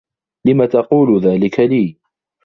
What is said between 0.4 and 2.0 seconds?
لم تقول ذلك لي؟